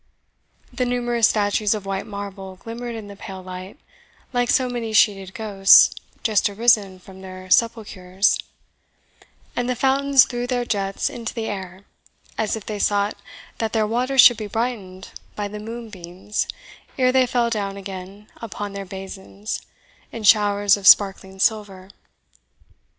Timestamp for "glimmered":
2.55-2.95